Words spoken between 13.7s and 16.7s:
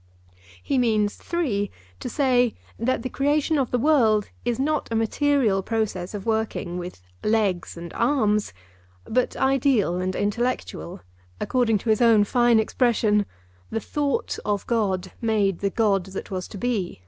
thought of God made the God that was to